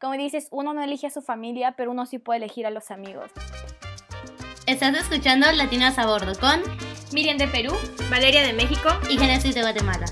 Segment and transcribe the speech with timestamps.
[0.00, 2.92] Como dices, uno no elige a su familia, pero uno sí puede elegir a los
[2.92, 3.32] amigos.
[4.64, 6.62] Estás escuchando Latinas a Bordo con
[7.12, 7.74] Miriam de Perú,
[8.08, 10.06] Valeria de México y Genesis de Guatemala.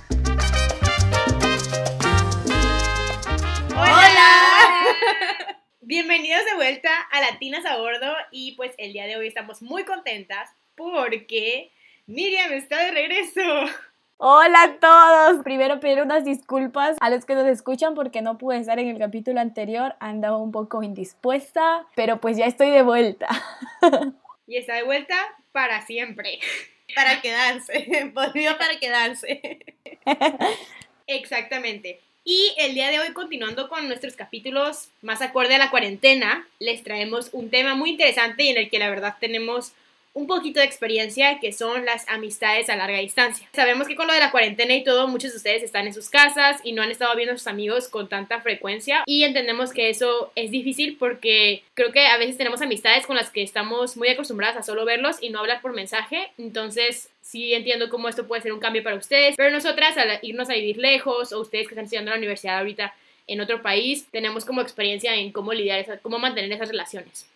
[3.76, 4.86] ¡Hola!
[5.82, 9.84] Bienvenidos de vuelta a Latinas a Bordo y pues el día de hoy estamos muy
[9.84, 11.70] contentas porque
[12.06, 13.40] Miriam está de regreso.
[14.18, 15.44] Hola a todos.
[15.44, 18.98] Primero pedir unas disculpas a los que nos escuchan porque no pude estar en el
[18.98, 19.94] capítulo anterior.
[20.00, 23.28] Andaba un poco indispuesta, pero pues ya estoy de vuelta.
[24.46, 25.16] Y está de vuelta
[25.52, 26.38] para siempre.
[26.94, 28.10] Para quedarse.
[28.14, 29.58] Volvió para quedarse.
[31.08, 31.98] Exactamente.
[32.24, 36.84] Y el día de hoy, continuando con nuestros capítulos más acorde a la cuarentena, les
[36.84, 39.72] traemos un tema muy interesante y en el que la verdad tenemos
[40.16, 43.46] un poquito de experiencia que son las amistades a larga distancia.
[43.52, 46.08] Sabemos que con lo de la cuarentena y todo, muchos de ustedes están en sus
[46.08, 49.90] casas y no han estado viendo a sus amigos con tanta frecuencia y entendemos que
[49.90, 54.08] eso es difícil porque creo que a veces tenemos amistades con las que estamos muy
[54.08, 58.40] acostumbradas a solo verlos y no hablar por mensaje, entonces sí entiendo cómo esto puede
[58.40, 61.74] ser un cambio para ustedes, pero nosotras al irnos a vivir lejos o ustedes que
[61.74, 62.94] están estudiando en la universidad ahorita
[63.26, 67.28] en otro país, tenemos como experiencia en cómo lidiar, cómo mantener esas relaciones.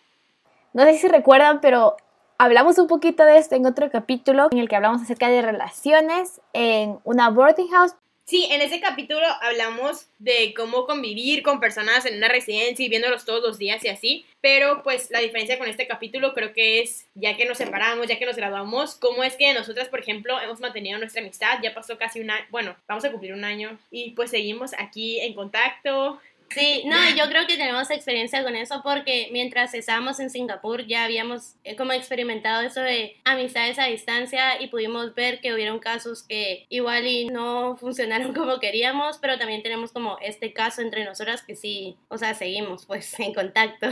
[0.73, 1.97] No sé si recuerdan, pero
[2.43, 6.41] Hablamos un poquito de esto en otro capítulo en el que hablamos acerca de relaciones
[6.53, 7.93] en una boarding house.
[8.25, 13.25] Sí, en ese capítulo hablamos de cómo convivir con personas en una residencia y viéndolos
[13.25, 17.05] todos los días y así, pero pues la diferencia con este capítulo creo que es,
[17.13, 20.59] ya que nos separamos, ya que nos graduamos, cómo es que nosotras, por ejemplo, hemos
[20.59, 24.11] mantenido nuestra amistad, ya pasó casi un año, bueno, vamos a cumplir un año y
[24.11, 26.19] pues seguimos aquí en contacto,
[26.53, 31.05] Sí, no, yo creo que tenemos experiencia con eso porque mientras estábamos en Singapur ya
[31.05, 36.23] habíamos eh, como experimentado eso de amistades a distancia y pudimos ver que hubieron casos
[36.23, 41.41] que igual y no funcionaron como queríamos, pero también tenemos como este caso entre nosotras
[41.41, 43.87] que sí, o sea, seguimos pues en contacto.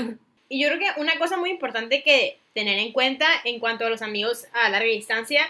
[0.50, 3.90] Y yo creo que una cosa muy importante que tener en cuenta en cuanto a
[3.90, 5.42] los amigos a larga distancia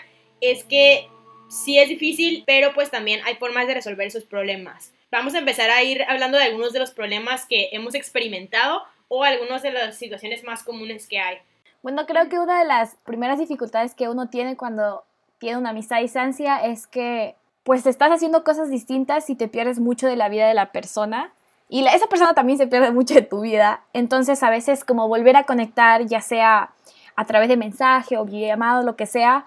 [0.42, 1.08] es que
[1.50, 4.94] sí es difícil, pero pues también hay formas de resolver esos problemas.
[5.12, 9.24] Vamos a empezar a ir hablando de algunos de los problemas que hemos experimentado o
[9.24, 11.38] algunas de las situaciones más comunes que hay.
[11.82, 15.04] Bueno, creo que una de las primeras dificultades que uno tiene cuando
[15.40, 19.80] tiene una amistad a distancia es que pues estás haciendo cosas distintas y te pierdes
[19.80, 21.34] mucho de la vida de la persona
[21.70, 23.82] y esa persona también se pierde mucho de tu vida.
[23.94, 26.72] Entonces a veces como volver a conectar, ya sea
[27.16, 29.46] a través de mensaje o llamado, lo que sea,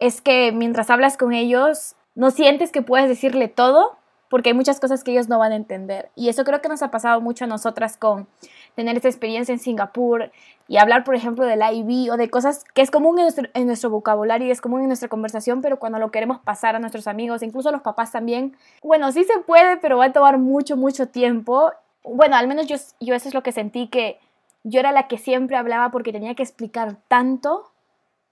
[0.00, 3.96] es que mientras hablas con ellos no sientes que puedes decirle todo
[4.32, 6.08] porque hay muchas cosas que ellos no van a entender.
[6.16, 8.26] Y eso creo que nos ha pasado mucho a nosotras con
[8.74, 10.32] tener esta experiencia en Singapur
[10.68, 13.66] y hablar, por ejemplo, del IB o de cosas que es común en nuestro, en
[13.66, 17.08] nuestro vocabulario y es común en nuestra conversación, pero cuando lo queremos pasar a nuestros
[17.08, 20.78] amigos, incluso a los papás también, bueno, sí se puede, pero va a tomar mucho,
[20.78, 21.70] mucho tiempo.
[22.02, 24.18] Bueno, al menos yo, yo eso es lo que sentí, que
[24.64, 27.70] yo era la que siempre hablaba porque tenía que explicar tanto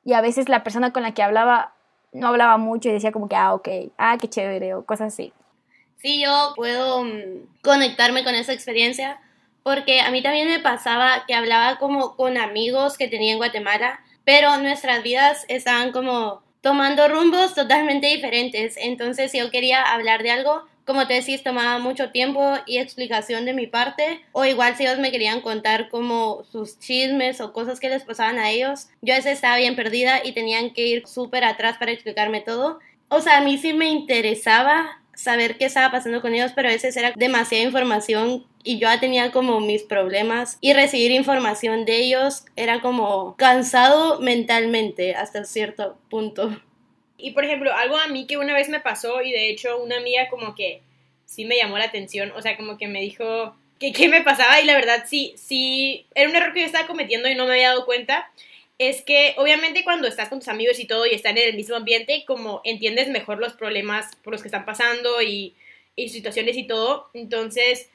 [0.03, 1.75] y a veces la persona con la que hablaba
[2.15, 3.69] no hablaba mucho y decía como que, ah, ok,
[3.99, 5.34] ah, qué chévere o cosas así
[6.00, 9.21] sí yo puedo mm, conectarme con esa experiencia
[9.62, 14.00] porque a mí también me pasaba que hablaba como con amigos que tenía en Guatemala,
[14.25, 18.77] pero nuestras vidas estaban como tomando rumbos totalmente diferentes.
[18.77, 23.44] Entonces, si yo quería hablar de algo, como te decís, tomaba mucho tiempo y explicación
[23.44, 27.81] de mi parte, o igual si ellos me querían contar como sus chismes o cosas
[27.81, 31.06] que les pasaban a ellos, yo a veces estaba bien perdida y tenían que ir
[31.06, 32.78] súper atrás para explicarme todo.
[33.09, 36.73] O sea, a mí sí me interesaba saber qué estaba pasando con ellos, pero a
[36.73, 41.97] veces era demasiada información y yo ya tenía como mis problemas y recibir información de
[41.97, 46.59] ellos era como cansado mentalmente hasta cierto punto.
[47.19, 49.99] Y por ejemplo, algo a mí que una vez me pasó y de hecho una
[49.99, 50.83] amiga como que
[51.27, 54.61] sí me llamó la atención, o sea, como que me dijo que qué me pasaba
[54.61, 57.53] y la verdad sí, sí, era un error que yo estaba cometiendo y no me
[57.53, 58.31] había dado cuenta
[58.81, 61.77] es que obviamente cuando estás con tus amigos y todo y están en el mismo
[61.77, 65.55] ambiente, como entiendes mejor los problemas por los que están pasando y,
[65.97, 67.11] y situaciones y todo.
[67.13, 67.91] Entonces,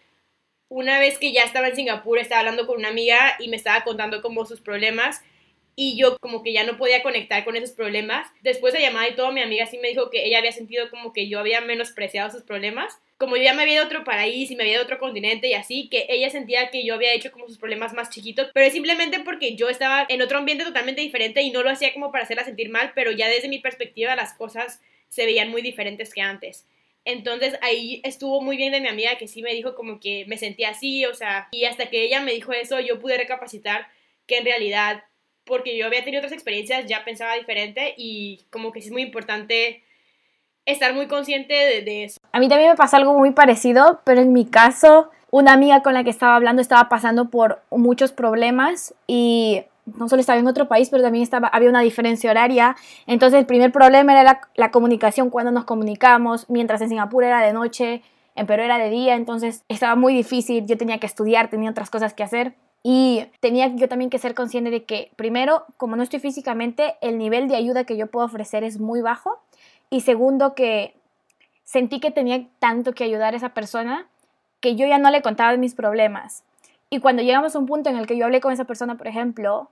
[0.69, 3.83] una vez que ya estaba en Singapur, estaba hablando con una amiga y me estaba
[3.83, 5.23] contando como sus problemas
[5.75, 8.27] y yo como que ya no podía conectar con esos problemas.
[8.41, 11.11] Después de llamada y todo, mi amiga sí me dijo que ella había sentido como
[11.11, 12.97] que yo había menospreciado sus problemas.
[13.17, 15.53] Como yo ya me había ido otro país y me había ido otro continente y
[15.53, 18.73] así, que ella sentía que yo había hecho como sus problemas más chiquitos, pero es
[18.73, 22.23] simplemente porque yo estaba en otro ambiente totalmente diferente y no lo hacía como para
[22.23, 26.21] hacerla sentir mal, pero ya desde mi perspectiva las cosas se veían muy diferentes que
[26.21, 26.65] antes.
[27.05, 30.37] Entonces ahí estuvo muy bien de mi amiga que sí me dijo como que me
[30.37, 33.87] sentía así, o sea, y hasta que ella me dijo eso yo pude recapacitar
[34.25, 35.03] que en realidad
[35.45, 39.83] porque yo había tenido otras experiencias, ya pensaba diferente y como que es muy importante
[40.65, 42.19] estar muy consciente de, eso.
[42.31, 45.93] A mí también me pasa algo muy parecido, pero en mi caso una amiga con
[45.93, 50.67] la que estaba hablando estaba pasando por muchos problemas y no solo estaba en otro
[50.67, 52.75] país, pero también estaba, había una diferencia horaria.
[53.05, 57.41] Entonces el primer problema era la, la comunicación cuando nos comunicamos, mientras en Singapur era
[57.41, 58.01] de noche,
[58.35, 61.89] en Perú era de día, entonces estaba muy difícil, yo tenía que estudiar, tenía otras
[61.89, 62.53] cosas que hacer.
[62.87, 67.17] Y tenía yo también que ser consciente de que, primero, como no estoy físicamente, el
[67.17, 69.39] nivel de ayuda que yo puedo ofrecer es muy bajo.
[69.89, 70.93] Y segundo, que
[71.63, 74.07] sentí que tenía tanto que ayudar a esa persona
[74.59, 76.43] que yo ya no le contaba mis problemas.
[76.91, 79.07] Y cuando llegamos a un punto en el que yo hablé con esa persona, por
[79.07, 79.71] ejemplo,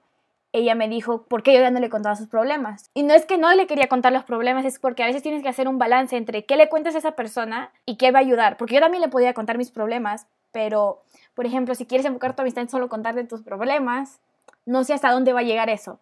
[0.51, 2.89] ella me dijo, ¿por qué yo ya no le contaba sus problemas?
[2.95, 5.44] Y no es que no le quería contar los problemas, es porque a veces tienes
[5.44, 8.24] que hacer un balance entre qué le cuentas a esa persona y qué va a
[8.24, 8.57] ayudar.
[8.57, 11.04] Porque yo también le podía contar mis problemas, pero,
[11.34, 14.20] por ejemplo, si quieres enfocar tu amistad en solo contarte tus problemas,
[14.66, 16.00] no sé hasta dónde va a llegar eso.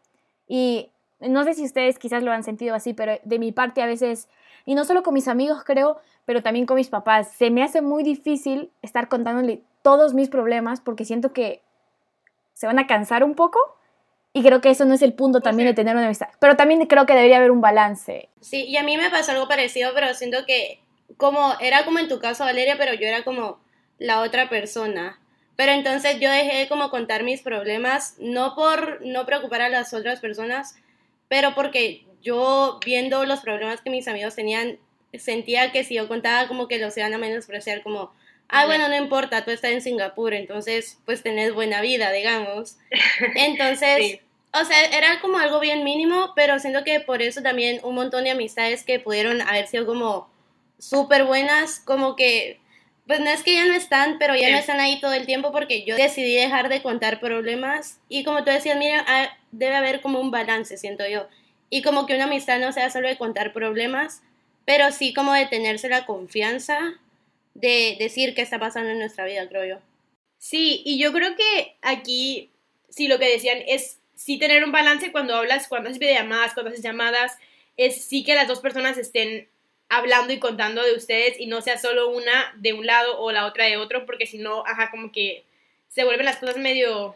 [0.47, 3.85] Y no sé si ustedes quizás lo han sentido así, pero de mi parte a
[3.85, 4.27] veces,
[4.65, 7.81] y no solo con mis amigos creo, pero también con mis papás, se me hace
[7.81, 11.61] muy difícil estar contándole todos mis problemas porque siento que
[12.53, 13.59] se van a cansar un poco
[14.33, 16.29] y creo que eso no es el punto también de tener una amistad.
[16.39, 18.29] Pero también creo que debería haber un balance.
[18.39, 20.81] Sí, y a mí me pasó algo parecido, pero siento que
[21.17, 23.59] como era como en tu caso, Valeria, pero yo era como
[23.97, 25.19] la otra persona.
[25.61, 29.93] Pero entonces yo dejé de como contar mis problemas, no por no preocupar a las
[29.93, 30.73] otras personas,
[31.27, 34.79] pero porque yo viendo los problemas que mis amigos tenían,
[35.13, 38.11] sentía que si yo contaba como que los iban a menospreciar como,
[38.47, 42.77] ah, bueno, no importa, tú estás en Singapur, entonces pues tenés buena vida, digamos.
[43.35, 44.17] Entonces,
[44.59, 48.23] o sea, era como algo bien mínimo, pero siento que por eso también un montón
[48.23, 50.27] de amistades que pudieron haber sido como
[50.79, 52.60] súper buenas, como que,
[53.07, 55.51] pues no es que ya no están, pero ya no están ahí todo el tiempo
[55.51, 59.05] porque yo decidí dejar de contar problemas y como tú decías, mira,
[59.51, 61.27] debe haber como un balance, siento yo.
[61.69, 64.21] Y como que una amistad no sea solo de contar problemas,
[64.65, 66.79] pero sí como de tenerse la confianza
[67.53, 69.81] de decir qué está pasando en nuestra vida, creo yo.
[70.37, 72.51] Sí, y yo creo que aquí,
[72.89, 76.71] sí, lo que decían es sí tener un balance cuando hablas, cuando haces videollamadas, cuando
[76.71, 77.37] haces llamadas,
[77.77, 79.47] es sí que las dos personas estén
[79.91, 83.45] hablando y contando de ustedes y no sea solo una de un lado o la
[83.45, 85.43] otra de otro, porque si no, ajá, como que
[85.89, 87.13] se vuelven las cosas medio,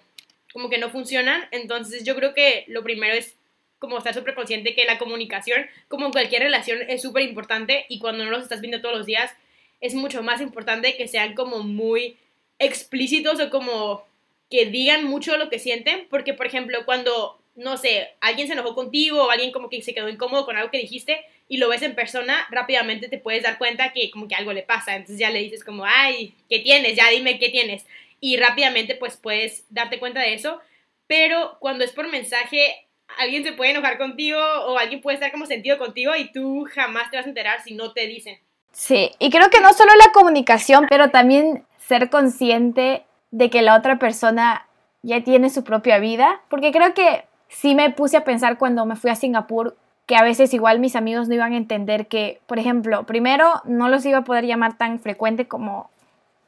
[0.52, 1.48] como que no funcionan.
[1.52, 3.38] Entonces yo creo que lo primero es
[3.80, 8.00] como estar súper consciente que la comunicación, como en cualquier relación, es súper importante y
[8.00, 9.32] cuando no los estás viendo todos los días,
[9.80, 12.18] es mucho más importante que sean como muy
[12.60, 14.06] explícitos o como
[14.52, 18.76] que digan mucho lo que sienten, porque por ejemplo, cuando, no sé, alguien se enojó
[18.76, 21.82] contigo o alguien como que se quedó incómodo con algo que dijiste y lo ves
[21.84, 25.30] en persona, rápidamente te puedes dar cuenta que como que algo le pasa, entonces ya
[25.30, 26.96] le dices como, ay, ¿qué tienes?
[26.96, 27.86] Ya dime qué tienes.
[28.20, 30.60] Y rápidamente pues puedes darte cuenta de eso,
[31.08, 32.88] pero cuando es por mensaje,
[33.20, 37.12] alguien se puede enojar contigo o alguien puede estar como sentido contigo y tú jamás
[37.12, 38.40] te vas a enterar si no te dicen.
[38.72, 43.78] Sí, y creo que no solo la comunicación, pero también ser consciente de que la
[43.78, 44.68] otra persona
[45.02, 48.96] ya tiene su propia vida, porque creo que sí me puse a pensar cuando me
[48.96, 52.60] fui a Singapur que a veces igual mis amigos no iban a entender que, por
[52.60, 55.90] ejemplo, primero no los iba a poder llamar tan frecuente como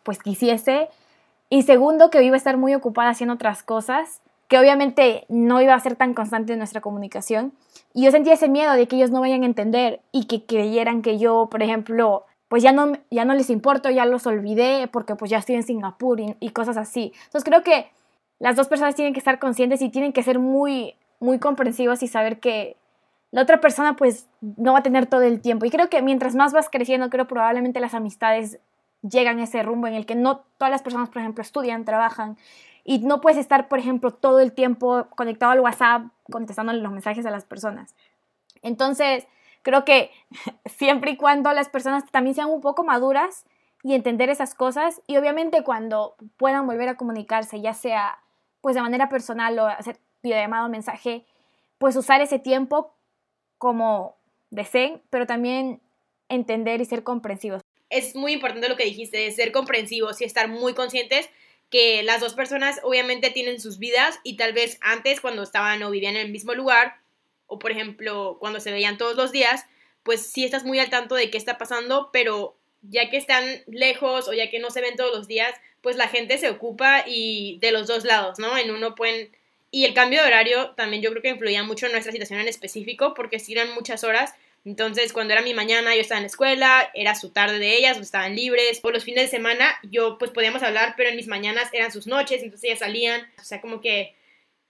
[0.03, 0.89] pues quisiese
[1.49, 5.73] y segundo que iba a estar muy ocupada haciendo otras cosas que obviamente no iba
[5.73, 7.51] a ser tan constante nuestra comunicación.
[7.93, 11.01] Y yo sentía ese miedo de que ellos no vayan a entender y que creyeran
[11.01, 15.15] que yo, por ejemplo, pues ya no, ya no les importo, ya los olvidé porque
[15.15, 17.11] pues ya estoy en Singapur y, y cosas así.
[17.25, 17.89] Entonces creo que
[18.39, 22.07] las dos personas tienen que estar conscientes y tienen que ser muy, muy comprensivos y
[22.07, 22.77] saber que
[23.31, 25.65] la otra persona pues no va a tener todo el tiempo.
[25.65, 28.59] Y creo que mientras más vas creciendo, creo probablemente las amistades
[29.01, 32.37] llegan a ese rumbo en el que no todas las personas, por ejemplo, estudian, trabajan
[32.83, 37.25] y no puedes estar, por ejemplo, todo el tiempo conectado al WhatsApp contestándole los mensajes
[37.25, 37.95] a las personas.
[38.61, 39.27] Entonces,
[39.61, 40.11] creo que
[40.65, 43.45] siempre y cuando las personas también sean un poco maduras
[43.83, 48.19] y entender esas cosas y obviamente cuando puedan volver a comunicarse, ya sea
[48.61, 51.25] pues de manera personal o hacer videollamado mensaje,
[51.77, 52.96] pues usar ese tiempo
[53.57, 54.17] como
[54.49, 55.81] deseen, pero también
[56.29, 57.61] entender y ser comprensivos.
[57.89, 61.29] Es muy importante lo que dijiste, ser comprensivos y estar muy conscientes
[61.69, 65.91] que las dos personas obviamente tienen sus vidas y tal vez antes cuando estaban o
[65.91, 66.97] vivían en el mismo lugar
[67.45, 69.65] o por ejemplo cuando se veían todos los días,
[70.03, 74.27] pues sí estás muy al tanto de qué está pasando, pero ya que están lejos
[74.27, 77.57] o ya que no se ven todos los días, pues la gente se ocupa y
[77.59, 78.57] de los dos lados, ¿no?
[78.57, 79.35] En uno pueden...
[79.69, 82.47] Y el cambio de horario también yo creo que influía mucho en nuestra situación en
[82.47, 84.33] específico porque si eran muchas horas
[84.67, 87.97] entonces, cuando era mi mañana, yo estaba en la escuela, era su tarde de ellas,
[87.97, 88.81] o estaban libres.
[88.81, 92.05] Por los fines de semana, yo pues podíamos hablar, pero en mis mañanas eran sus
[92.05, 93.21] noches, entonces ellas salían.
[93.39, 94.13] O sea, como que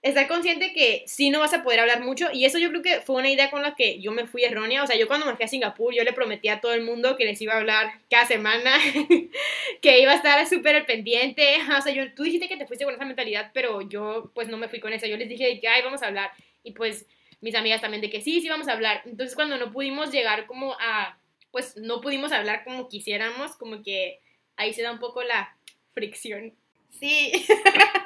[0.00, 3.00] estar consciente que sí no vas a poder hablar mucho y eso yo creo que
[3.00, 5.34] fue una idea con la que yo me fui errónea, o sea, yo cuando me
[5.34, 7.90] fui a Singapur yo le prometí a todo el mundo que les iba a hablar
[8.08, 8.76] cada semana,
[9.82, 12.94] que iba a estar súper pendiente, o sea, yo, tú dijiste que te fuiste con
[12.94, 15.82] esa mentalidad, pero yo pues no me fui con esa, yo les dije que, ay,
[15.82, 16.30] vamos a hablar
[16.62, 17.06] y pues
[17.40, 20.46] mis amigas también de que sí, sí vamos a hablar, entonces cuando no pudimos llegar
[20.46, 21.18] como a,
[21.50, 24.20] pues no pudimos hablar como quisiéramos, como que
[24.56, 25.56] ahí se da un poco la
[25.92, 26.54] fricción.
[27.00, 27.32] Sí.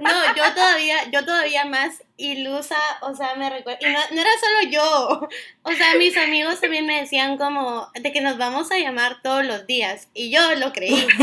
[0.00, 4.30] No, yo todavía, yo todavía más ilusa, o sea, me recuerdo, y no, no, era
[4.40, 5.28] solo yo,
[5.62, 9.44] o sea, mis amigos también me decían como, de que nos vamos a llamar todos
[9.44, 11.06] los días, y yo lo creí.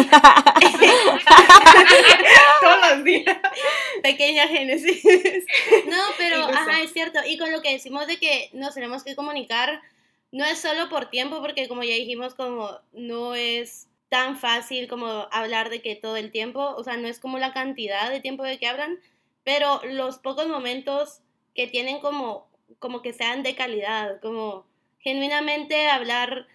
[2.62, 3.38] todos los días.
[4.04, 5.04] Pequeña génesis.
[5.88, 9.16] No, pero, ajá, es cierto, y con lo que decimos de que nos tenemos que
[9.16, 9.82] comunicar,
[10.32, 15.30] no es solo por tiempo, porque como ya dijimos, como no es tan fácil como
[15.32, 18.44] hablar de que todo el tiempo, o sea, no es como la cantidad de tiempo
[18.44, 19.00] de que hablan,
[19.46, 21.22] pero los pocos momentos
[21.56, 22.50] que tienen como,
[22.80, 24.66] como que sean de calidad, como
[25.00, 26.46] genuinamente hablar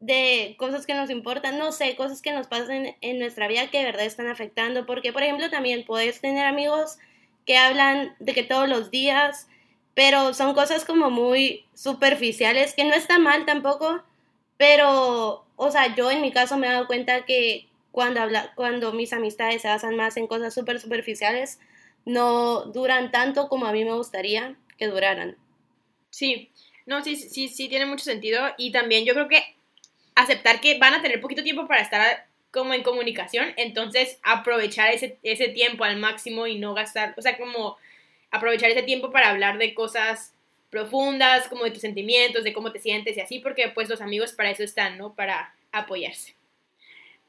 [0.00, 3.78] de cosas que nos importan, no sé, cosas que nos pasan en nuestra vida que
[3.78, 6.98] de verdad están afectando, porque por ejemplo también puedes tener amigos
[7.46, 9.46] que hablan de que todos los días,
[9.94, 14.02] pero son cosas como muy superficiales, que no está mal tampoco,
[14.56, 18.92] pero o sea, yo en mi caso me he dado cuenta que cuando, habla, cuando
[18.92, 21.60] mis amistades se basan más en cosas súper superficiales,
[22.04, 25.36] no duran tanto como a mí me gustaría que duraran.
[26.10, 26.50] Sí,
[26.86, 28.42] no, sí, sí, sí, tiene mucho sentido.
[28.58, 29.42] Y también yo creo que
[30.14, 35.18] aceptar que van a tener poquito tiempo para estar como en comunicación, entonces aprovechar ese,
[35.24, 37.76] ese tiempo al máximo y no gastar, o sea, como
[38.30, 40.33] aprovechar ese tiempo para hablar de cosas
[40.74, 44.32] profundas, como de tus sentimientos, de cómo te sientes y así, porque pues los amigos
[44.32, 45.14] para eso están, ¿no?
[45.14, 46.34] Para apoyarse.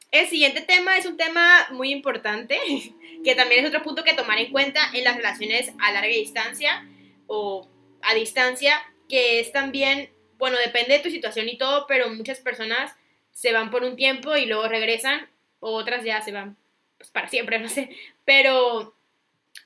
[0.09, 2.59] El siguiente tema es un tema muy importante,
[3.23, 6.89] que también es otro punto que tomar en cuenta en las relaciones a larga distancia
[7.27, 7.69] o
[8.01, 10.09] a distancia, que es también,
[10.39, 12.95] bueno, depende de tu situación y todo, pero muchas personas
[13.31, 16.57] se van por un tiempo y luego regresan, o otras ya se van
[16.97, 18.95] pues, para siempre, no sé, pero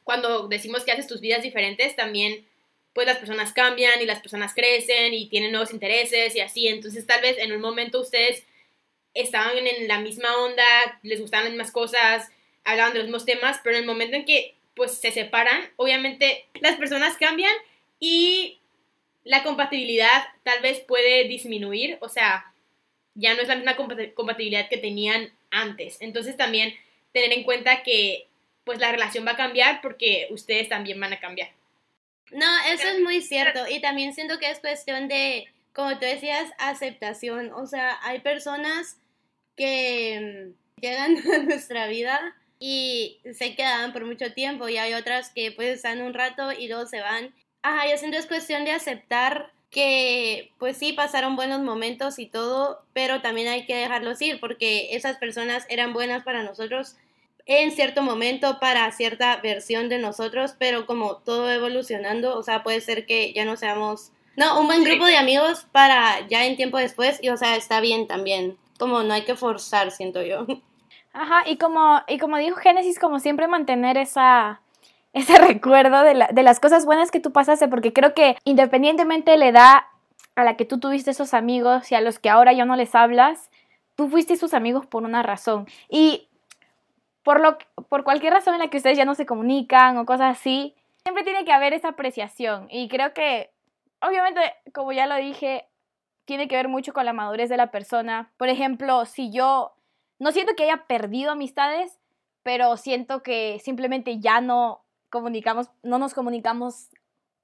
[0.04, 2.46] cuando decimos que haces tus vidas diferentes, también
[2.94, 6.68] pues las personas cambian y las personas crecen y tienen nuevos intereses y así.
[6.68, 8.46] Entonces tal vez en un momento ustedes
[9.14, 12.30] estaban en la misma onda, les gustaban las mismas cosas,
[12.64, 16.46] hablaban de los mismos temas, pero en el momento en que pues se separan, obviamente
[16.62, 17.54] las personas cambian
[18.00, 18.60] y
[19.24, 22.54] la compatibilidad tal vez puede disminuir, o sea,
[23.14, 25.98] ya no es la misma compatibilidad que tenían antes.
[26.00, 26.74] Entonces también
[27.12, 28.28] tener en cuenta que
[28.64, 31.50] pues la relación va a cambiar porque ustedes también van a cambiar.
[32.32, 33.68] No, eso es muy cierto.
[33.70, 37.52] Y también siento que es cuestión de, como tú decías, aceptación.
[37.54, 38.98] O sea, hay personas
[39.56, 45.30] que mm, llegan a nuestra vida y se quedan por mucho tiempo y hay otras
[45.30, 47.34] que pues están un rato y luego se van.
[47.62, 52.84] Ajá, yo siento es cuestión de aceptar que pues sí pasaron buenos momentos y todo,
[52.94, 56.96] pero también hay que dejarlos ir porque esas personas eran buenas para nosotros
[57.50, 62.80] en cierto momento para cierta versión de nosotros, pero como todo evolucionando, o sea, puede
[62.80, 66.78] ser que ya no seamos, no, un buen grupo de amigos para ya en tiempo
[66.78, 70.46] después, y o sea, está bien también, como no hay que forzar, siento yo.
[71.14, 74.62] Ajá, y como, y como dijo Génesis, como siempre mantener esa,
[75.14, 79.52] ese recuerdo de, de las cosas buenas que tú pasaste, porque creo que independientemente le
[79.52, 79.88] da
[80.36, 82.94] a la que tú tuviste esos amigos y a los que ahora ya no les
[82.94, 83.50] hablas,
[83.96, 85.68] tú fuiste sus amigos por una razón.
[85.90, 86.29] Y
[87.30, 87.60] por, lo,
[87.90, 91.24] por cualquier razón en la que ustedes ya no se comunican o cosas así, siempre
[91.24, 92.66] tiene que haber esa apreciación.
[92.72, 93.52] Y creo que,
[94.02, 94.42] obviamente,
[94.74, 95.68] como ya lo dije,
[96.26, 98.32] tiene que ver mucho con la madurez de la persona.
[98.38, 99.76] Por ejemplo, si yo
[100.18, 102.00] no siento que haya perdido amistades,
[102.42, 104.82] pero siento que simplemente ya no
[105.12, 106.90] comunicamos, no nos comunicamos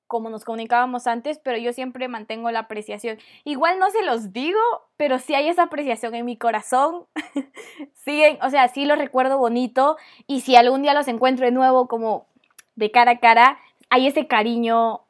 [0.08, 3.18] como nos comunicábamos antes, pero yo siempre mantengo la apreciación.
[3.44, 4.60] Igual no se los digo,
[4.98, 7.06] pero sí hay esa apreciación en mi corazón.
[7.94, 9.98] Siguen, o sea, sí los recuerdo bonito
[10.28, 12.28] y si algún día los encuentro de nuevo como
[12.76, 13.60] de cara a cara,
[13.90, 15.02] hay ese cariño.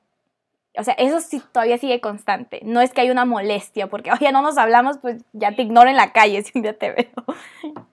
[0.77, 2.61] O sea, eso sí todavía sigue constante.
[2.63, 5.89] No es que hay una molestia, porque oye, no nos hablamos, pues ya te ignoro
[5.89, 7.85] en la calle si un día te veo.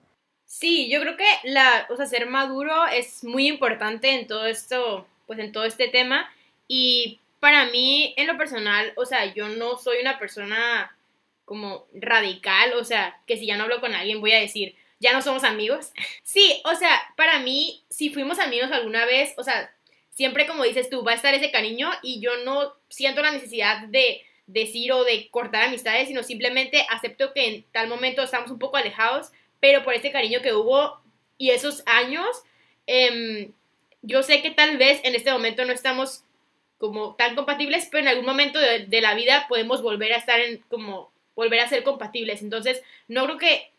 [0.45, 5.05] Sí, yo creo que la, o sea, ser maduro es muy importante en todo esto,
[5.25, 6.29] pues en todo este tema
[6.75, 10.97] y para mí, en lo personal, o sea, yo no soy una persona
[11.45, 15.13] como radical, o sea, que si ya no hablo con alguien voy a decir, ya
[15.13, 15.91] no somos amigos.
[16.23, 19.71] Sí, o sea, para mí, si fuimos amigos alguna vez, o sea,
[20.09, 23.87] siempre como dices tú, va a estar ese cariño y yo no siento la necesidad
[23.89, 28.57] de decir o de cortar amistades, sino simplemente acepto que en tal momento estamos un
[28.57, 30.99] poco alejados, pero por ese cariño que hubo
[31.37, 32.25] y esos años,
[32.87, 33.51] eh,
[34.01, 36.23] yo sé que tal vez en este momento no estamos
[36.83, 40.57] como tan compatibles, pero en algún momento de, la vida podemos volver a estar en
[40.67, 42.41] como volver a ser compatibles.
[42.41, 43.71] Entonces, no creo que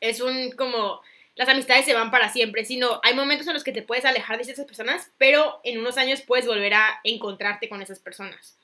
[0.00, 1.02] es un como
[1.34, 4.38] las amistades se van para siempre, sino hay momentos en los que te puedes alejar
[4.38, 8.56] de esas personas, pero en unos años puedes volver a encontrarte con esas personas.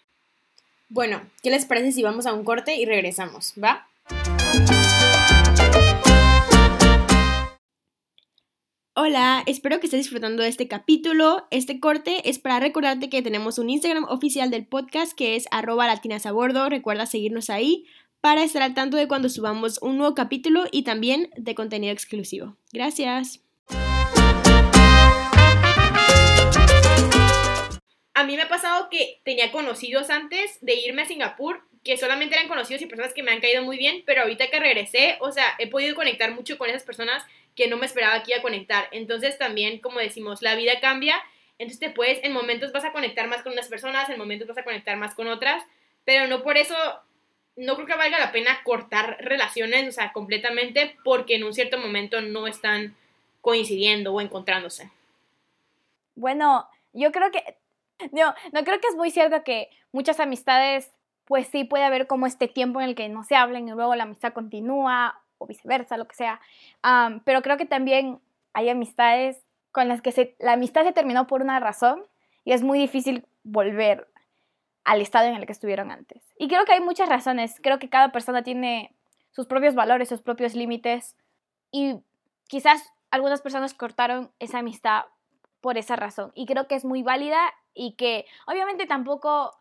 [0.89, 3.53] Bueno, ¿qué les parece si vamos a un corte y regresamos?
[3.63, 3.87] ¿Va?
[9.01, 11.47] Hola, espero que estés disfrutando de este capítulo.
[11.53, 15.87] Este corte es para recordarte que tenemos un Instagram oficial del podcast que es arroba
[15.87, 16.69] latinas a bordo.
[16.69, 17.87] Recuerda seguirnos ahí
[18.21, 22.57] para estar al tanto de cuando subamos un nuevo capítulo y también de contenido exclusivo.
[22.73, 23.41] Gracias.
[28.15, 32.35] A mí me ha pasado que tenía conocidos antes de irme a Singapur que solamente
[32.35, 35.33] eran conocidos y personas que me han caído muy bien, pero ahorita que regresé, o
[35.33, 37.25] sea, he podido conectar mucho con esas personas
[37.57, 38.89] que no me esperaba iba a conectar.
[38.93, 41.17] Entonces también, como decimos, la vida cambia,
[41.57, 44.59] entonces te puedes, en momentos vas a conectar más con unas personas, en momentos vas
[44.59, 45.65] a conectar más con otras,
[46.05, 46.75] pero no por eso
[47.57, 51.79] no creo que valga la pena cortar relaciones, o sea, completamente, porque en un cierto
[51.79, 52.99] momento no están
[53.41, 54.91] coincidiendo o encontrándose.
[56.17, 57.57] Bueno, yo creo que,
[58.13, 60.93] no, no creo que es muy cierto que muchas amistades,
[61.29, 63.95] pues sí puede haber como este tiempo en el que no se hablen y luego
[63.95, 66.41] la amistad continúa o viceversa, lo que sea.
[67.25, 68.19] pero creo que también
[68.55, 72.03] hay amistades con las que se, la amistad se terminó por una razón
[72.45, 74.09] y es muy difícil volver
[74.85, 76.23] al estado en el que estuvieron antes.
[76.39, 77.61] Y creo que hay muchas razones.
[77.63, 78.95] Creo que cada persona tiene
[79.31, 81.15] sus propios valores, sus propios límites.
[81.71, 81.97] Y
[82.49, 85.05] quizás algunas personas cortaron esa amistad
[85.61, 86.33] por esa razón.
[86.35, 87.39] Y creo que es muy válida
[87.75, 89.58] y que obviamente tampoco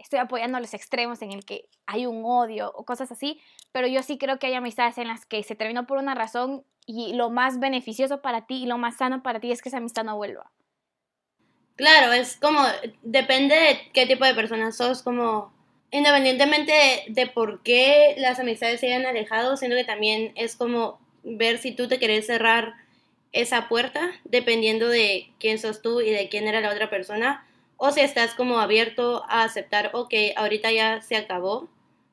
[0.00, 3.40] estoy apoyando los extremos en el que hay un odio o cosas así,
[3.72, 6.64] pero yo sí creo que hay amistades en las que se terminó por una razón
[6.86, 9.78] y lo más beneficioso para ti y lo más sano para ti es que esa
[9.78, 10.50] amistad no vuelva.
[11.76, 12.60] Claro, es como,
[13.02, 15.52] depende de qué tipo de persona sos, como,
[15.90, 16.72] independientemente
[17.08, 21.72] de, por qué las amistades se hayan alejado, sino que también es como ver si
[21.72, 22.74] tú te querés cerrar
[23.32, 27.46] esa puerta, dependiendo de quién sos tú y de quién era la otra persona,
[27.82, 31.70] o si estás como abierto a aceptar, ok, ahorita ya se acabó,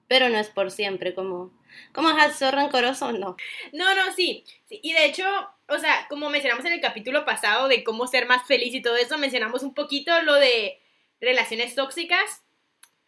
[0.08, 1.52] pero no es por siempre, como,
[1.92, 3.36] como sos rencoroso, no.
[3.74, 5.26] No, no, sí, sí, y de hecho,
[5.68, 8.96] o sea, como mencionamos en el capítulo pasado de cómo ser más feliz y todo
[8.96, 10.80] eso, mencionamos un poquito lo de
[11.20, 12.44] relaciones tóxicas.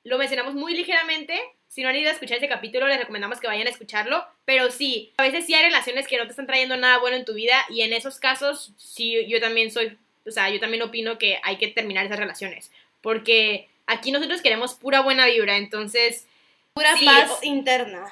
[0.03, 1.39] Lo mencionamos muy ligeramente.
[1.69, 4.25] Si no han ido a escuchar ese capítulo, les recomendamos que vayan a escucharlo.
[4.43, 7.23] Pero sí, a veces sí hay relaciones que no te están trayendo nada bueno en
[7.23, 9.97] tu vida y en esos casos, sí, yo también soy,
[10.29, 12.71] o sea, yo también opino que hay que terminar esas relaciones.
[13.01, 16.27] Porque aquí nosotros queremos pura buena vibra, entonces...
[16.73, 18.05] Pura paz interna.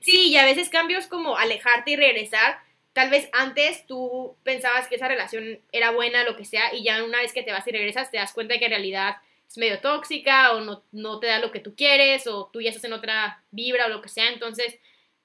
[0.00, 2.58] Sí, y a veces cambios como alejarte y regresar
[2.98, 7.04] tal vez antes tú pensabas que esa relación era buena, lo que sea, y ya
[7.04, 9.56] una vez que te vas y regresas te das cuenta de que en realidad es
[9.56, 12.82] medio tóxica o no, no te da lo que tú quieres o tú ya estás
[12.82, 14.28] en otra vibra o lo que sea.
[14.32, 14.80] Entonces,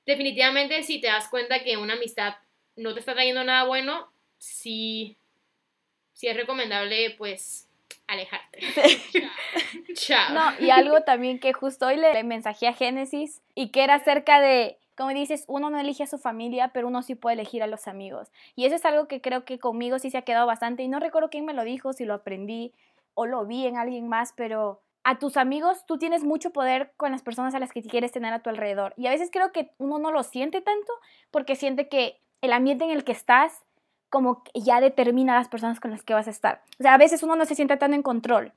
[0.06, 2.36] definitivamente si te das cuenta que una amistad
[2.76, 5.18] no te está trayendo nada bueno, sí,
[6.14, 7.68] sí es recomendable pues
[8.08, 8.60] alejarte.
[9.94, 10.34] Chao.
[10.34, 14.42] No, y algo también que justo hoy le mensajé a Génesis y que era acerca
[14.42, 17.68] de como dices, uno no elige a su familia, pero uno sí puede elegir a
[17.68, 18.32] los amigos.
[18.56, 20.84] Y eso es algo que creo que conmigo sí se ha quedado bastante.
[20.84, 22.74] Y no recuerdo quién me lo dijo, si lo aprendí
[23.16, 27.12] o lo vi en alguien más, pero a tus amigos tú tienes mucho poder con
[27.12, 28.94] las personas a las que quieres tener a tu alrededor.
[28.98, 30.94] Y a veces creo que uno no lo siente tanto
[31.32, 33.64] porque siente que el ambiente en el que estás
[34.14, 36.62] como ya determina las personas con las que vas a estar.
[36.80, 38.52] O sea, a veces uno no se siente tan en control,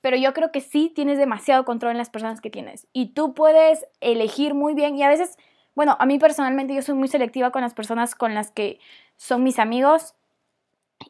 [0.00, 2.86] pero yo creo que sí tienes demasiado control en las personas que tienes.
[2.94, 5.36] Y tú puedes elegir muy bien y a veces
[5.74, 8.80] bueno, a mí personalmente yo soy muy selectiva con las personas con las que
[9.16, 10.14] son mis amigos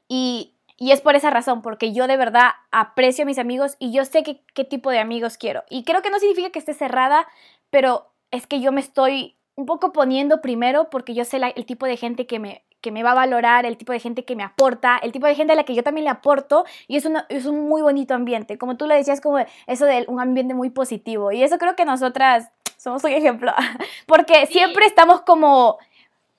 [0.08, 4.04] y, es por esa razón, porque yo de verdad aprecio a mis amigos y yo
[4.04, 5.62] sé qué tipo de amigos quiero.
[5.70, 7.28] Y creo que no significa que esté cerrada,
[7.70, 11.86] pero es que yo me estoy un poco poniendo primero porque yo sé el tipo
[11.86, 14.42] de gente que me, que me va a valorar, el tipo de gente que me
[14.42, 17.46] aporta, el tipo de gente a la que yo también le aporto y es, es
[17.46, 18.58] un muy bonito ambiente.
[18.58, 21.32] Como tú lo decías, como eso de un ambiente muy positivo.
[21.32, 23.52] Y eso creo que nosotras somos un ejemplo,
[24.06, 25.78] porque siempre estamos como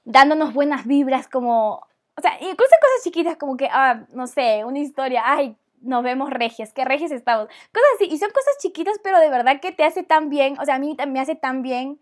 [0.04, 1.76] dándonos buenas vibras, como,
[2.18, 6.30] o sea, incluso cosas chiquitas como que, ah, no sé, una historia, ay, nos vemos
[6.30, 9.86] regias, qué regias estamos, cosas así, y son cosas chiquitas, pero de verdad que te
[9.86, 12.02] hace tan bien, o sea, a mí me hace tan bien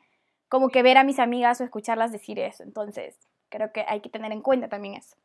[0.49, 3.15] como que ver a mis amigas o escucharlas decir eso, entonces
[3.51, 5.15] creo que hay que tener en cuenta también eso.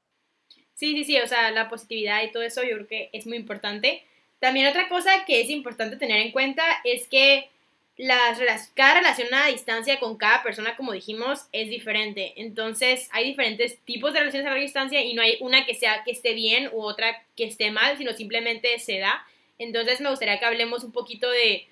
[0.75, 3.39] Sí, sí, sí, o sea, la positividad y todo eso yo creo que es muy
[3.39, 4.05] importante.
[4.41, 7.49] También otra cosa que es importante tener en cuenta es que
[7.97, 8.39] las,
[8.75, 12.35] cada relación a distancia con cada persona, como dijimos, es diferente.
[12.37, 16.03] Entonces, hay diferentes tipos de relaciones a larga distancia y no hay una que sea
[16.05, 19.27] que esté bien u otra que esté mal, sino simplemente se da.
[19.59, 21.67] Entonces, me gustaría que hablemos un poquito de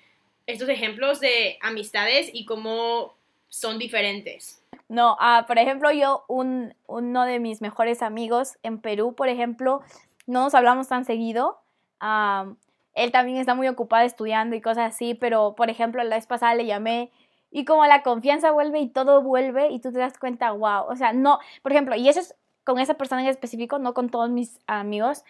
[0.47, 3.15] estos ejemplos de amistades y cómo
[3.49, 4.61] son diferentes.
[4.89, 9.81] No, ah, por ejemplo, yo, un, uno de mis mejores amigos en Perú, por ejemplo,
[10.27, 11.59] no nos hablamos tan seguido.
[11.99, 12.53] ah,
[12.95, 16.55] él también está muy ocupado estudiando y cosas así, pero, por ejemplo, la vez pasada
[16.55, 17.11] le llamé
[17.51, 20.95] y como la confianza vuelve y todo vuelve y tú te das cuenta, wow, o
[20.95, 24.29] sea, no, por ejemplo, y eso es con esa persona en específico, no con todos
[24.29, 25.23] mis amigos,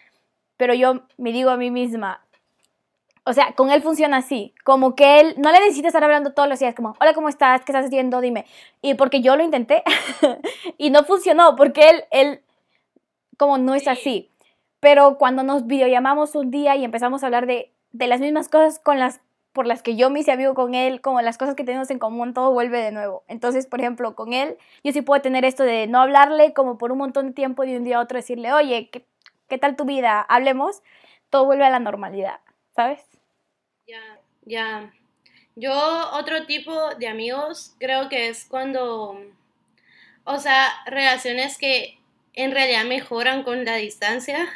[0.56, 2.25] pero yo me digo a mí misma,
[3.28, 6.48] o sea, con él funciona así, como que él no le necesita estar hablando todos
[6.48, 7.62] los días, como, hola, ¿cómo estás?
[7.62, 8.20] ¿Qué estás haciendo?
[8.20, 8.46] Dime.
[8.82, 9.82] Y porque yo lo intenté
[10.78, 12.42] y no funcionó, porque él, él,
[13.36, 13.88] como no es Sí.
[13.90, 14.30] así.
[14.80, 18.78] Pero cuando nos videollamamos un día y empezamos a hablar de, de las mismas cosas
[18.78, 19.20] con las,
[19.52, 21.98] por las que yo me hice amigo con él, como las cosas que tenemos en
[21.98, 23.24] común, todo vuelve de nuevo.
[23.26, 26.92] Entonces, por ejemplo, con él, yo sí puedo tener esto de no hablarle como por
[26.92, 29.04] un montón de tiempo de un día a otro, decirle, oye, ¿qué,
[29.48, 30.20] qué tal tu vida?
[30.20, 30.82] Hablemos,
[31.30, 32.38] todo vuelve a la normalidad,
[32.76, 33.15] ¿sabes?
[33.86, 34.92] Ya, ya.
[35.54, 35.72] Yo
[36.12, 39.20] otro tipo de amigos creo que es cuando,
[40.24, 41.98] o sea, relaciones que
[42.34, 44.48] en realidad mejoran con la distancia,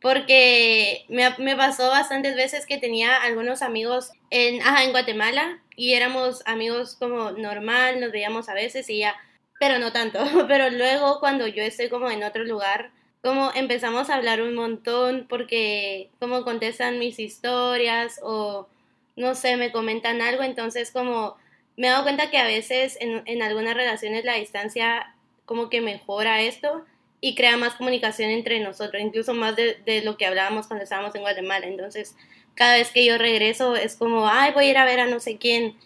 [0.00, 5.94] porque me, me pasó bastantes veces que tenía algunos amigos en, ajá, en Guatemala y
[5.94, 9.16] éramos amigos como normal, nos veíamos a veces y ya,
[9.60, 14.16] pero no tanto, pero luego cuando yo estoy como en otro lugar, como empezamos a
[14.16, 18.68] hablar un montón porque como contestan mis historias o
[19.16, 21.36] no sé, me comentan algo, entonces como
[21.76, 25.80] me he dado cuenta que a veces en, en algunas relaciones la distancia como que
[25.80, 26.84] mejora esto
[27.20, 31.14] y crea más comunicación entre nosotros, incluso más de, de lo que hablábamos cuando estábamos
[31.14, 31.66] en Guatemala.
[31.66, 32.14] Entonces,
[32.54, 35.20] cada vez que yo regreso es como, ay, voy a ir a ver a no
[35.20, 35.76] sé quién.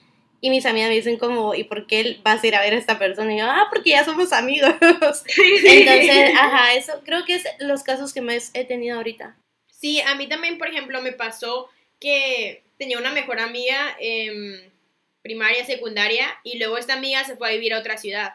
[0.44, 2.76] Y mis amigas me dicen como, ¿y por qué vas a ir a ver a
[2.76, 3.32] esta persona?
[3.32, 4.74] Y yo, ah, porque ya somos amigos.
[4.80, 9.36] Entonces, ajá, eso creo que es los casos que más he tenido ahorita.
[9.68, 11.68] Sí, a mí también, por ejemplo, me pasó
[12.00, 14.72] que tenía una mejor amiga en
[15.22, 18.32] primaria, secundaria, y luego esta amiga se fue a vivir a otra ciudad.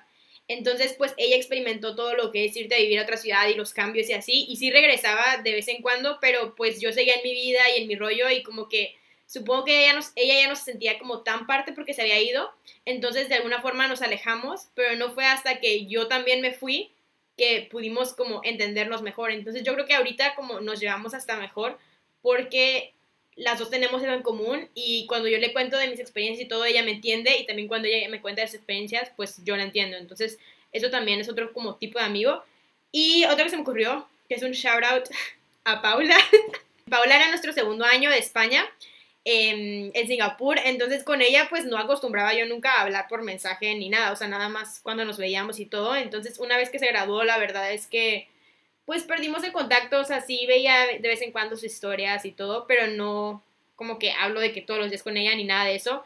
[0.48, 3.56] Entonces, pues ella experimentó todo lo que es irte a vivir a otra ciudad y
[3.56, 7.16] los cambios y así, y sí regresaba de vez en cuando, pero pues yo seguía
[7.16, 8.96] en mi vida y en mi rollo y como que
[9.28, 12.20] supongo que ella, nos, ella ya no se sentía como tan parte porque se había
[12.20, 12.50] ido,
[12.86, 16.92] entonces de alguna forma nos alejamos, pero no fue hasta que yo también me fui
[17.38, 19.32] que pudimos como entendernos mejor.
[19.32, 21.78] Entonces yo creo que ahorita como nos llevamos hasta mejor
[22.24, 22.94] porque
[23.36, 26.50] las dos tenemos eso en común y cuando yo le cuento de mis experiencias y
[26.50, 29.56] todo, ella me entiende y también cuando ella me cuenta de sus experiencias, pues yo
[29.56, 29.98] la entiendo.
[29.98, 30.40] Entonces
[30.72, 32.44] eso también es otro como tipo de amigo.
[32.92, 35.04] Y otro que se me ocurrió, que es un shout out
[35.66, 36.18] a Paula.
[36.90, 38.66] Paula era nuestro segundo año de España
[39.30, 43.90] en, Singapur, entonces con ella pues no acostumbraba yo nunca a hablar por mensaje ni
[43.90, 46.88] nada, o sea, nada más cuando nos veíamos y todo, entonces una vez que se
[46.88, 48.30] graduó la verdad es que
[48.86, 52.32] pues perdimos el contacto, o sea, sí veía de vez en cuando sus historias y
[52.32, 53.44] todo, pero no
[53.76, 56.04] como que hablo de que todos los días con ella ni nada de eso.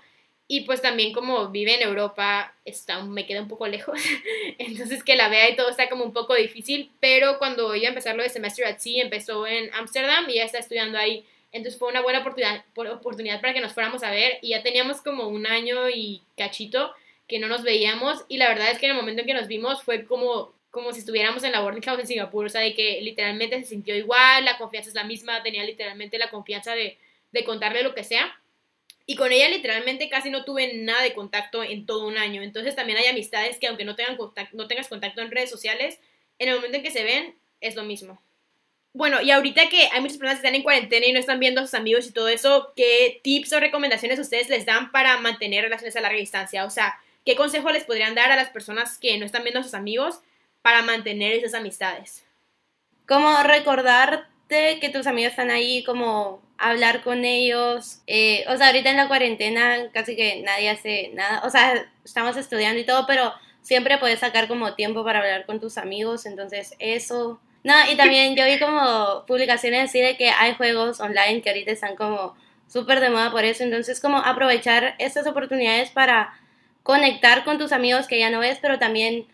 [0.47, 4.01] Y pues también como vive en Europa, está, me queda un poco lejos,
[4.57, 7.89] entonces que la vea y todo está como un poco difícil, pero cuando iba a
[7.89, 11.77] empezar lo de Semester at Sea, empezó en Ámsterdam y ya está estudiando ahí, entonces
[11.79, 15.01] fue una buena oportunidad, por- oportunidad para que nos fuéramos a ver y ya teníamos
[15.01, 16.93] como un año y cachito
[17.27, 19.47] que no nos veíamos y la verdad es que en el momento en que nos
[19.47, 22.73] vimos fue como, como si estuviéramos en la boarding house en Singapur, o sea, de
[22.73, 26.97] que literalmente se sintió igual, la confianza es la misma, tenía literalmente la confianza de,
[27.31, 28.37] de contarle lo que sea.
[29.05, 32.43] Y con ella literalmente casi no tuve nada de contacto en todo un año.
[32.43, 35.99] Entonces también hay amistades que aunque no, tengan contacto, no tengas contacto en redes sociales,
[36.39, 38.21] en el momento en que se ven es lo mismo.
[38.93, 41.61] Bueno, y ahorita que hay muchas personas que están en cuarentena y no están viendo
[41.61, 45.63] a sus amigos y todo eso, ¿qué tips o recomendaciones ustedes les dan para mantener
[45.63, 46.65] relaciones a larga distancia?
[46.65, 49.63] O sea, ¿qué consejo les podrían dar a las personas que no están viendo a
[49.63, 50.19] sus amigos
[50.61, 52.25] para mantener esas amistades?
[53.07, 58.01] Como recordarte que tus amigos están ahí, como hablar con ellos.
[58.07, 61.41] eh, o sea, ahorita en la cuarentena casi que nadie hace nada.
[61.45, 65.59] O sea, estamos estudiando y todo, pero siempre puedes sacar como tiempo para hablar con
[65.59, 66.25] tus amigos.
[66.25, 67.39] Entonces, eso.
[67.63, 71.71] No, y también yo vi como publicaciones así de que hay juegos online que ahorita
[71.71, 72.35] están como
[72.67, 73.63] súper de moda por eso.
[73.63, 76.33] Entonces, como aprovechar estas oportunidades para
[76.83, 79.27] conectar con tus amigos que ya no ves, pero también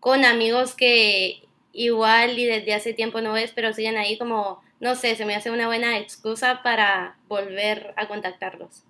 [0.00, 4.96] con amigos que igual y desde hace tiempo no ves, pero siguen ahí como, no
[4.96, 8.84] sé, se me hace una buena excusa para volver a contactarlos.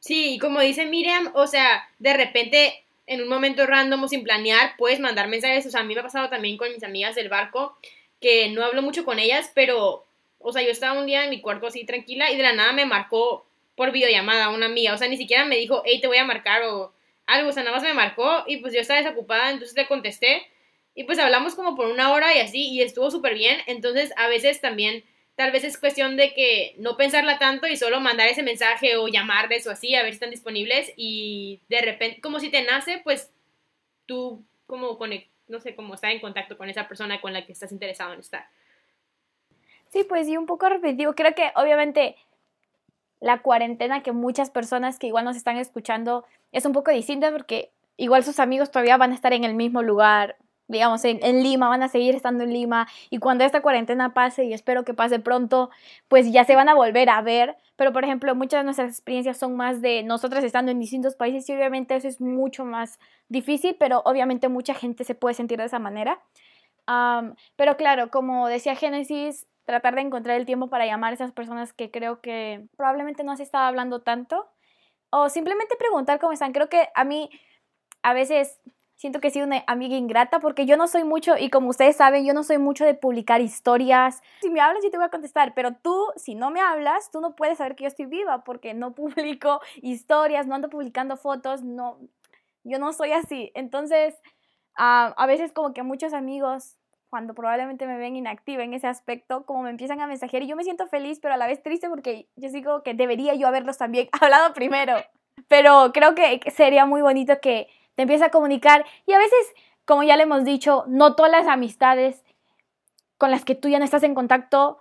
[0.00, 4.24] Sí, y como dice Miriam, o sea, de repente en un momento random o sin
[4.24, 5.66] planear puedes mandar mensajes.
[5.66, 7.76] O sea, a mí me ha pasado también con mis amigas del barco
[8.20, 10.06] que no hablo mucho con ellas, pero,
[10.38, 12.72] o sea, yo estaba un día en mi cuarto así tranquila y de la nada
[12.72, 16.16] me marcó por videollamada una amiga, o sea, ni siquiera me dijo, hey, te voy
[16.16, 16.92] a marcar o
[17.26, 20.46] algo, o sea, nada más me marcó y pues yo estaba desocupada, entonces le contesté
[20.94, 24.28] y pues hablamos como por una hora y así y estuvo súper bien, entonces a
[24.28, 28.42] veces también tal vez es cuestión de que no pensarla tanto y solo mandar ese
[28.42, 32.48] mensaje o llamarles o así a ver si están disponibles y de repente, como si
[32.48, 33.30] te nace, pues
[34.06, 37.52] tú como conect, no sé, como estar en contacto con esa persona con la que
[37.52, 38.46] estás interesado en estar.
[39.88, 41.14] Sí, pues sí, un poco repetitivo.
[41.14, 42.16] Creo que obviamente
[43.20, 47.70] la cuarentena que muchas personas que igual nos están escuchando es un poco distinta porque
[47.96, 50.36] igual sus amigos todavía van a estar en el mismo lugar,
[50.68, 54.44] digamos, en, en, Lima, van a seguir estando en Lima y cuando esta cuarentena pase,
[54.44, 55.70] y espero que pase pronto,
[56.08, 57.56] pues ya se van a volver a ver.
[57.76, 61.48] Pero, por ejemplo, muchas de nuestras experiencias son más de nosotras estando en distintos países
[61.48, 62.98] y obviamente eso es mucho más
[63.28, 66.20] difícil, pero obviamente mucha gente se puede sentir de esa manera.
[66.88, 71.32] Um, pero claro, como decía Génesis, tratar de encontrar el tiempo para llamar a esas
[71.32, 74.48] personas que creo que probablemente no se estaba hablando tanto
[75.10, 76.52] o simplemente preguntar cómo están.
[76.52, 77.30] Creo que a mí
[78.02, 78.60] a veces
[78.96, 81.96] siento que he sido una amiga ingrata porque yo no soy mucho, y como ustedes
[81.96, 84.22] saben, yo no soy mucho de publicar historias.
[84.40, 87.20] Si me hablas, yo te voy a contestar, pero tú, si no me hablas, tú
[87.20, 91.62] no puedes saber que yo estoy viva porque no publico historias, no ando publicando fotos,
[91.62, 91.98] no,
[92.64, 93.52] yo no soy así.
[93.54, 94.14] Entonces,
[94.78, 96.76] uh, a veces como que muchos amigos
[97.08, 100.56] cuando probablemente me ven inactiva en ese aspecto, como me empiezan a mensajear y yo
[100.56, 103.78] me siento feliz, pero a la vez triste porque yo digo que debería yo haberlos
[103.78, 104.96] también hablado primero.
[105.48, 109.54] Pero creo que sería muy bonito que te empiece a comunicar y a veces,
[109.84, 112.24] como ya le hemos dicho, no todas las amistades
[113.18, 114.78] con las que tú ya no estás en contacto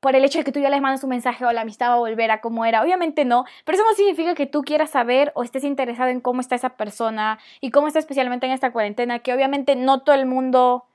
[0.00, 1.94] por el hecho de que tú ya les mandas un mensaje o la amistad va
[1.94, 2.82] a volver a como era.
[2.82, 6.40] Obviamente no, pero eso no significa que tú quieras saber o estés interesado en cómo
[6.40, 10.24] está esa persona y cómo está especialmente en esta cuarentena, que obviamente no todo el
[10.24, 10.86] mundo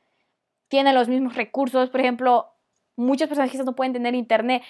[0.70, 1.92] tiene los mismos recursos.
[1.92, 2.52] Por ejemplo,
[2.96, 4.64] muchas personas quizás no pueden tener internet.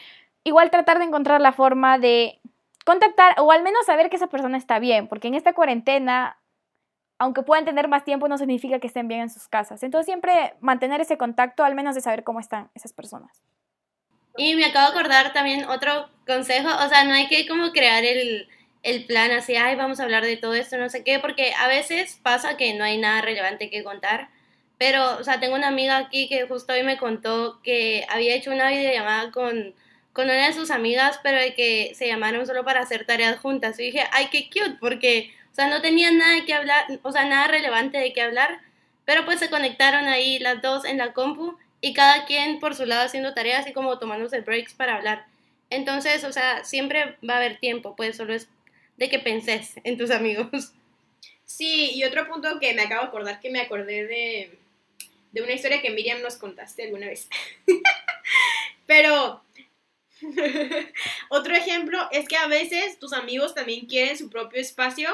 [0.43, 2.39] Igual tratar de encontrar la forma de
[2.86, 6.38] contactar o al menos saber que esa persona está bien, porque en esta cuarentena,
[7.17, 9.84] aunque puedan tener más tiempo, no significa que estén bien en sus casas.
[9.84, 13.41] Entonces siempre mantener ese contacto, al menos de saber cómo están esas personas.
[14.38, 18.04] Y me acabo de acordar también otro consejo, o sea, no hay que como crear
[18.04, 18.49] el,
[18.84, 21.67] el plan así, ay, vamos a hablar de todo esto, no sé qué, porque a
[21.67, 24.30] veces pasa que no hay nada relevante que contar
[24.78, 28.51] pero, o sea, tengo una amiga aquí que justo hoy me contó que había hecho
[28.51, 29.73] una videollamada con,
[30.12, 33.80] con una de sus amigas, pero de que se llamaron solo para hacer tareas juntas.
[33.80, 37.24] Y dije, ay, qué cute, porque, o sea, no tenían nada qué hablar, o sea,
[37.24, 38.60] nada relevante de qué hablar,
[39.06, 42.86] pero pues se conectaron ahí las dos en la compu y cada quien por su
[42.86, 45.26] lado haciendo tareas y como tomándose breaks para hablar.
[45.70, 48.50] Entonces, o sea, siempre va a haber tiempo, pues solo es
[48.98, 50.74] de que penses en tus amigos.
[51.46, 54.60] Sí, y otro punto que me acabo de acordar que me acordé de
[55.32, 57.30] de una historia que Miriam nos contaste alguna vez.
[58.88, 59.41] Pero
[61.30, 65.10] otro ejemplo es que a veces tus amigos también quieren su propio espacio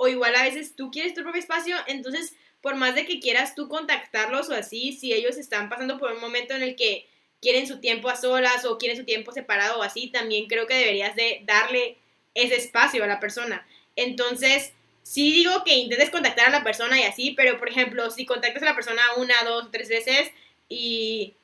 [0.00, 3.56] o igual a veces tú quieres tu propio espacio, entonces por más de que quieras
[3.56, 7.08] tú contactarlos o así, si ellos están pasando por un momento en el que
[7.42, 10.74] quieren su tiempo a solas o quieren su tiempo separado o así, también creo que
[10.74, 11.98] deberías de darle
[12.34, 13.66] ese espacio a la persona.
[13.96, 18.24] Entonces, sí digo que intentes contactar a la persona y así, pero por ejemplo, si
[18.24, 20.30] contactas a la persona una, dos, tres veces
[20.68, 21.34] y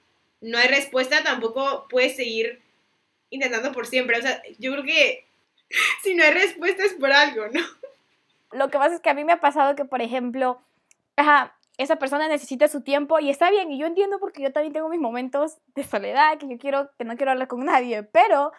[0.40, 2.60] no hay respuesta, tampoco puedes seguir
[3.30, 4.16] intentando por siempre.
[4.16, 5.26] O sea, yo creo que
[6.04, 7.83] si no hay respuesta es por algo, ¿no?
[8.54, 10.60] Lo que pasa es que a mí me ha pasado que, por ejemplo,
[11.76, 14.88] esa persona necesita su tiempo y está bien, y yo entiendo porque yo también tengo
[14.88, 18.52] mis momentos de soledad, que yo quiero, que no quiero hablar con nadie, pero,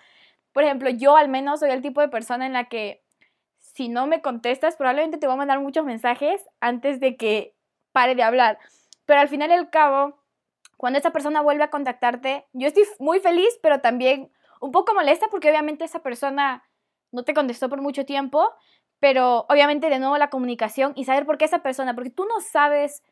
[0.51, 3.03] por ejemplo, yo al menos soy el tipo de persona en la que
[3.57, 7.55] si no me contestas, probablemente te voy a mandar muchos mensajes antes de que
[7.91, 8.59] pare de hablar.
[9.05, 10.19] Pero al final y al cabo,
[10.77, 14.31] cuando esa persona vuelve a contactarte, yo estoy muy feliz, pero también
[14.61, 16.63] un poco molesta porque obviamente esa persona
[17.11, 18.49] no te contestó por mucho tiempo,
[18.99, 22.41] pero obviamente de nuevo la comunicación y saber por qué esa persona, porque tú no
[22.41, 23.03] sabes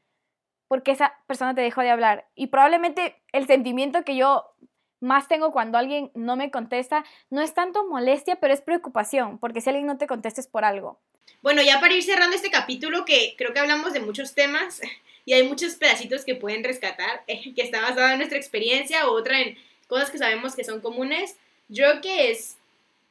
[0.67, 2.27] por qué esa persona te dejó de hablar.
[2.35, 4.53] Y probablemente el sentimiento que yo
[4.99, 9.61] más tengo cuando alguien no me contesta, no es tanto molestia, pero es preocupación, porque
[9.61, 10.99] si alguien no te contesta es por algo.
[11.41, 14.81] Bueno, ya para ir cerrando este capítulo, que creo que hablamos de muchos temas
[15.25, 19.41] y hay muchos pedacitos que pueden rescatar, que está basado en nuestra experiencia o otra
[19.41, 22.57] en cosas que sabemos que son comunes, yo creo que es,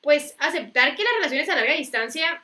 [0.01, 2.43] pues, aceptar que las relaciones a larga distancia,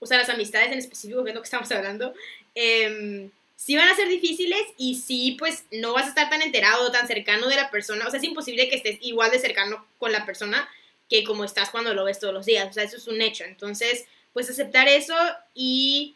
[0.00, 2.14] o sea, las amistades en específico, que es lo que estamos hablando,
[2.54, 6.90] eh, sí van a ser difíciles y sí, pues no vas a estar tan enterado,
[6.90, 8.06] tan cercano de la persona.
[8.06, 10.68] O sea, es imposible que estés igual de cercano con la persona
[11.10, 12.70] que como estás cuando lo ves todos los días.
[12.70, 13.44] O sea, eso es un hecho.
[13.44, 15.14] Entonces, pues aceptar eso
[15.54, 16.14] y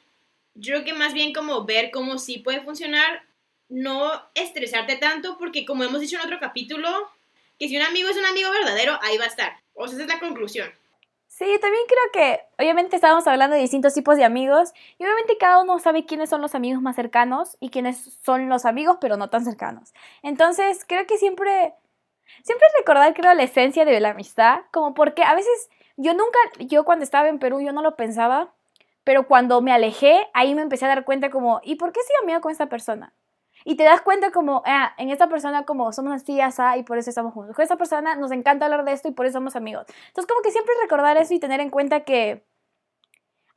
[0.54, 3.22] yo creo que más bien como ver cómo sí puede funcionar,
[3.68, 7.10] no estresarte tanto porque como hemos dicho en otro capítulo,
[7.58, 9.60] que si un amigo es un amigo verdadero, ahí va a estar.
[9.74, 10.72] O sea, esa es la conclusión.
[11.36, 15.60] Sí, también creo que obviamente estábamos hablando de distintos tipos de amigos y obviamente cada
[15.64, 19.30] uno sabe quiénes son los amigos más cercanos y quiénes son los amigos pero no
[19.30, 19.92] tan cercanos.
[20.22, 21.74] Entonces creo que siempre,
[22.44, 26.84] siempre recordar creo la esencia de la amistad, como porque a veces yo nunca, yo
[26.84, 28.54] cuando estaba en Perú yo no lo pensaba,
[29.02, 32.14] pero cuando me alejé ahí me empecé a dar cuenta como, ¿y por qué soy
[32.22, 33.12] amiga con esta persona?
[33.64, 36.98] Y te das cuenta como, ah, en esta persona como somos así, así, y por
[36.98, 37.56] eso estamos juntos.
[37.56, 39.86] Con esta persona nos encanta hablar de esto y por eso somos amigos.
[40.08, 42.44] Entonces como que siempre recordar eso y tener en cuenta que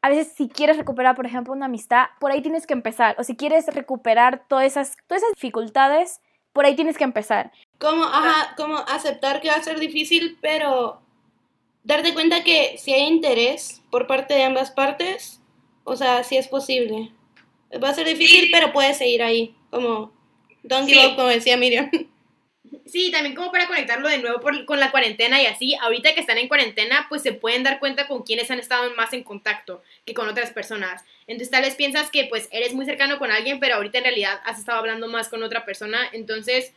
[0.01, 3.15] a veces si quieres recuperar, por ejemplo, una amistad, por ahí tienes que empezar.
[3.19, 6.21] O si quieres recuperar todas esas, todas esas dificultades,
[6.53, 7.51] por ahí tienes que empezar.
[7.77, 11.01] Como, ajá, como aceptar que va a ser difícil, pero
[11.83, 15.41] darte cuenta que si hay interés por parte de ambas partes,
[15.83, 17.11] o sea, si es posible.
[17.83, 19.55] Va a ser difícil, pero puedes seguir ahí.
[19.77, 20.13] Como,
[20.63, 21.89] don't give up, como decía Miriam.
[22.85, 26.37] Sí, también como para conectarlo de nuevo con la cuarentena y así, ahorita que están
[26.37, 30.13] en cuarentena, pues se pueden dar cuenta con quienes han estado más en contacto que
[30.13, 31.03] con otras personas.
[31.27, 34.39] Entonces tal vez piensas que pues eres muy cercano con alguien, pero ahorita en realidad
[34.45, 36.09] has estado hablando más con otra persona.
[36.13, 36.73] Entonces,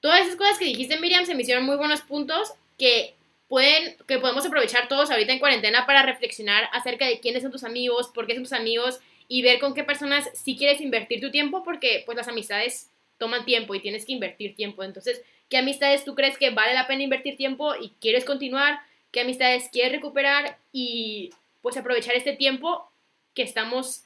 [0.00, 3.14] todas esas cosas que dijiste, Miriam, se me hicieron muy buenos puntos que
[3.48, 7.64] pueden, que podemos aprovechar todos ahorita en cuarentena para reflexionar acerca de quiénes son tus
[7.64, 11.30] amigos, por qué son tus amigos y ver con qué personas sí quieres invertir tu
[11.30, 14.82] tiempo, porque pues las amistades toman tiempo y tienes que invertir tiempo.
[14.82, 18.80] Entonces, ¿qué amistades tú crees que vale la pena invertir tiempo y quieres continuar?
[19.12, 20.58] ¿Qué amistades quieres recuperar?
[20.72, 22.90] Y pues aprovechar este tiempo
[23.34, 24.04] que estamos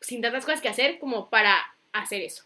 [0.00, 1.56] sin tantas cosas que hacer como para
[1.92, 2.44] hacer eso.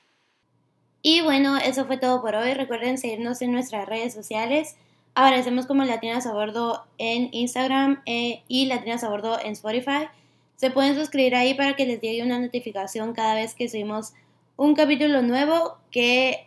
[1.02, 2.54] Y bueno, eso fue todo por hoy.
[2.54, 4.76] Recuerden seguirnos en nuestras redes sociales.
[5.14, 10.08] Aparecemos como Latinas a Bordo en Instagram eh, y Latinas a Bordo en Spotify.
[10.56, 14.12] Se pueden suscribir ahí para que les llegue una notificación cada vez que subimos
[14.56, 16.46] un capítulo nuevo que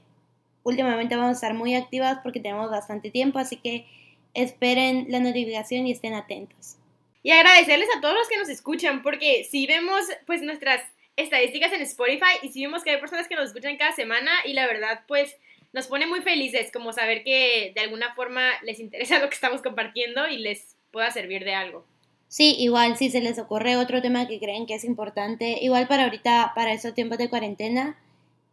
[0.63, 3.85] últimamente vamos a estar muy activas porque tenemos bastante tiempo, así que
[4.33, 6.77] esperen la notificación y estén atentos.
[7.23, 10.81] Y agradecerles a todos los que nos escuchan porque si vemos pues nuestras
[11.15, 14.53] estadísticas en Spotify y si vemos que hay personas que nos escuchan cada semana y
[14.53, 15.35] la verdad pues
[15.73, 19.61] nos pone muy felices como saber que de alguna forma les interesa lo que estamos
[19.61, 21.85] compartiendo y les pueda servir de algo.
[22.27, 26.03] Sí, igual si se les ocurre otro tema que creen que es importante, igual para
[26.03, 27.97] ahorita, para esos tiempos de cuarentena,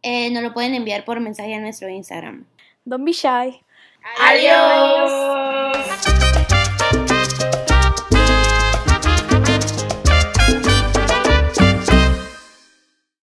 [0.01, 2.45] eh, nos lo pueden enviar por mensaje a nuestro Instagram.
[2.85, 3.61] Don't be shy.
[4.19, 6.14] Adiós.